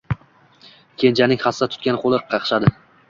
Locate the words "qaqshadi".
2.33-2.73